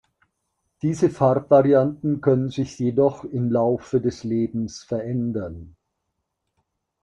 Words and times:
Diese 0.81 1.11
Farbvarianten 1.11 2.21
können 2.21 2.49
sich 2.49 2.79
jedoch 2.79 3.23
im 3.23 3.51
Laufe 3.51 4.01
des 4.01 4.23
Lebens 4.23 4.83
verändern. 4.83 5.75